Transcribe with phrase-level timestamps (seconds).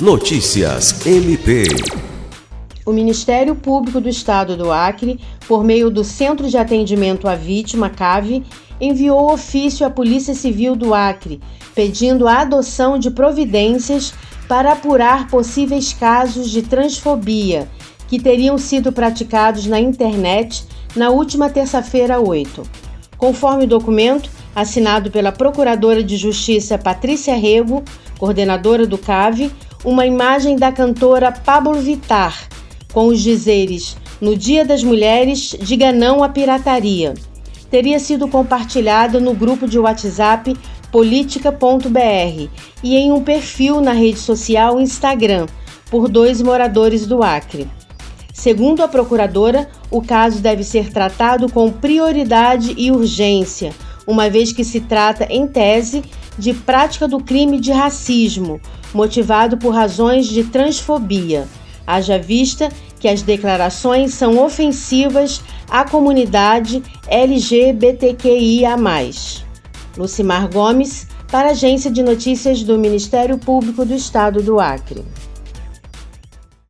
[0.00, 1.64] Notícias MP.
[2.86, 7.90] O Ministério Público do Estado do Acre, por meio do Centro de Atendimento à Vítima,
[7.90, 8.44] CAVE,
[8.80, 11.40] enviou ofício à Polícia Civil do Acre,
[11.74, 14.14] pedindo a adoção de providências
[14.46, 17.68] para apurar possíveis casos de transfobia
[18.06, 22.62] que teriam sido praticados na internet na última terça-feira 8.
[23.16, 27.82] Conforme o documento, assinado pela Procuradora de Justiça Patrícia Rego,
[28.16, 29.50] coordenadora do CAVE,
[29.84, 32.48] uma imagem da cantora Pablo Vitar,
[32.92, 37.14] com os dizeres: No Dia das Mulheres, diga não à pirataria.
[37.70, 40.56] Teria sido compartilhado no grupo de WhatsApp
[40.90, 42.48] política.br
[42.82, 45.46] e em um perfil na rede social Instagram
[45.90, 47.68] por dois moradores do Acre.
[48.32, 53.72] Segundo a procuradora, o caso deve ser tratado com prioridade e urgência,
[54.06, 56.02] uma vez que se trata, em tese,
[56.38, 58.60] de prática do crime de racismo,
[58.94, 61.46] motivado por razões de transfobia,
[61.86, 62.68] haja vista
[63.00, 68.76] que as declarações são ofensivas à comunidade LGBTQIA.
[69.96, 75.04] Lucimar Gomes, para a Agência de Notícias do Ministério Público do Estado do Acre.